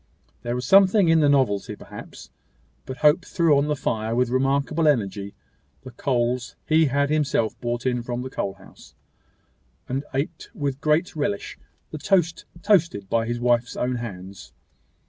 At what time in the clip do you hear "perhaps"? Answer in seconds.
1.75-2.31